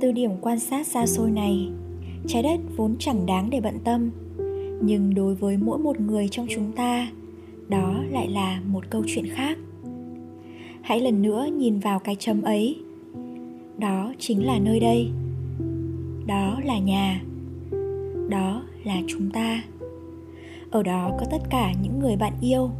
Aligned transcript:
Từ 0.00 0.12
điểm 0.12 0.30
quan 0.40 0.60
sát 0.60 0.86
xa 0.86 1.06
xôi 1.06 1.30
này. 1.30 1.68
Trái 2.26 2.42
đất 2.42 2.60
vốn 2.76 2.96
chẳng 2.98 3.26
đáng 3.26 3.50
để 3.50 3.60
bận 3.60 3.78
tâm. 3.84 4.10
Nhưng 4.82 5.14
đối 5.14 5.34
với 5.34 5.56
mỗi 5.56 5.78
một 5.78 6.00
người 6.00 6.28
trong 6.30 6.46
chúng 6.50 6.72
ta, 6.72 7.08
đó 7.68 8.02
lại 8.10 8.28
là 8.28 8.60
một 8.66 8.90
câu 8.90 9.02
chuyện 9.06 9.26
khác. 9.28 9.58
Hãy 10.82 11.00
lần 11.00 11.22
nữa 11.22 11.48
nhìn 11.56 11.78
vào 11.78 11.98
cái 11.98 12.16
chấm 12.18 12.42
ấy. 12.42 12.78
Đó 13.78 14.12
chính 14.18 14.46
là 14.46 14.58
nơi 14.58 14.80
đây. 14.80 15.08
Đó 16.26 16.60
là 16.64 16.78
nhà. 16.78 17.22
Đó 18.28 18.62
là 18.84 18.96
chúng 19.06 19.30
ta. 19.30 19.62
Ở 20.70 20.82
đó 20.82 21.10
có 21.20 21.26
tất 21.30 21.42
cả 21.50 21.72
những 21.82 22.00
người 22.00 22.16
bạn 22.16 22.32
yêu, 22.40 22.70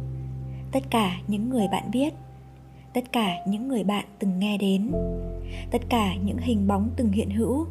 tất 0.71 0.83
cả 0.89 1.17
những 1.27 1.49
người 1.49 1.67
bạn 1.71 1.83
biết 1.91 2.13
tất 2.97 3.11
cả 3.11 3.37
những 3.45 3.67
người 3.67 3.83
bạn 3.83 4.05
từng 4.19 4.39
nghe 4.39 4.57
đến. 4.57 4.91
Tất 5.71 5.81
cả 5.89 6.15
những 6.15 6.37
hình 6.37 6.67
bóng 6.67 6.89
từng 6.95 7.11
hiện 7.11 7.29
hữu, 7.29 7.65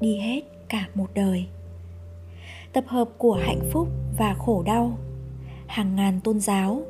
đi 0.00 0.16
hết 0.16 0.40
cả 0.68 0.88
một 0.94 1.06
đời. 1.14 1.46
Tập 2.72 2.84
hợp 2.86 3.08
của 3.18 3.34
hạnh 3.34 3.60
phúc 3.70 3.88
và 4.18 4.34
khổ 4.34 4.62
đau, 4.62 4.98
hàng 5.66 5.96
ngàn 5.96 6.20
tôn 6.24 6.40
giáo, 6.40 6.82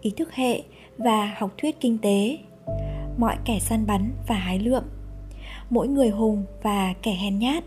ý 0.00 0.10
thức 0.16 0.32
hệ 0.32 0.62
và 0.98 1.34
học 1.38 1.50
thuyết 1.58 1.80
kinh 1.80 1.98
tế, 1.98 2.38
mọi 3.18 3.36
kẻ 3.44 3.58
săn 3.58 3.86
bắn 3.86 4.10
và 4.26 4.34
hái 4.34 4.58
lượm, 4.58 4.82
mỗi 5.70 5.88
người 5.88 6.08
hùng 6.08 6.44
và 6.62 6.94
kẻ 7.02 7.14
hèn 7.14 7.38
nhát, 7.38 7.64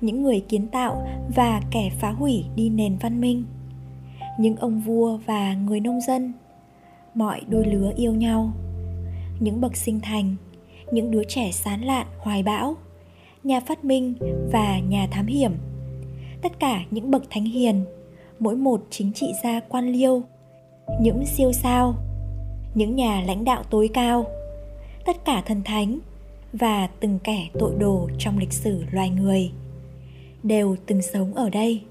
những 0.00 0.22
người 0.22 0.40
kiến 0.48 0.66
tạo 0.68 1.06
và 1.36 1.60
kẻ 1.70 1.90
phá 1.98 2.10
hủy 2.10 2.44
đi 2.56 2.68
nền 2.68 2.96
văn 2.96 3.20
minh, 3.20 3.44
những 4.38 4.56
ông 4.56 4.80
vua 4.80 5.16
và 5.16 5.54
người 5.54 5.80
nông 5.80 6.00
dân, 6.00 6.32
mọi 7.14 7.40
đôi 7.48 7.64
lứa 7.64 7.92
yêu 7.96 8.14
nhau 8.14 8.52
những 9.42 9.60
bậc 9.60 9.76
sinh 9.76 10.00
thành, 10.00 10.36
những 10.92 11.10
đứa 11.10 11.24
trẻ 11.24 11.50
sán 11.52 11.80
lạn, 11.80 12.06
hoài 12.18 12.42
bão, 12.42 12.76
nhà 13.44 13.60
phát 13.60 13.84
minh 13.84 14.14
và 14.52 14.78
nhà 14.78 15.08
thám 15.10 15.26
hiểm. 15.26 15.52
Tất 16.42 16.60
cả 16.60 16.84
những 16.90 17.10
bậc 17.10 17.22
thánh 17.30 17.44
hiền, 17.44 17.84
mỗi 18.38 18.56
một 18.56 18.86
chính 18.90 19.12
trị 19.12 19.32
gia 19.44 19.60
quan 19.60 19.92
liêu, 19.92 20.22
những 21.00 21.26
siêu 21.26 21.52
sao, 21.52 21.94
những 22.74 22.96
nhà 22.96 23.22
lãnh 23.26 23.44
đạo 23.44 23.62
tối 23.70 23.90
cao, 23.94 24.24
tất 25.06 25.24
cả 25.24 25.42
thần 25.46 25.62
thánh 25.64 25.98
và 26.52 26.86
từng 27.00 27.18
kẻ 27.24 27.48
tội 27.58 27.74
đồ 27.78 28.08
trong 28.18 28.38
lịch 28.38 28.52
sử 28.52 28.84
loài 28.90 29.10
người 29.10 29.50
đều 30.42 30.76
từng 30.86 31.02
sống 31.02 31.34
ở 31.34 31.50
đây, 31.50 31.82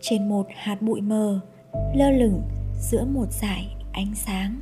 trên 0.00 0.28
một 0.28 0.46
hạt 0.54 0.82
bụi 0.82 1.00
mờ 1.00 1.40
lơ 1.94 2.10
lửng 2.10 2.42
giữa 2.80 3.04
một 3.04 3.26
dải 3.30 3.74
ánh 3.92 4.14
sáng. 4.14 4.60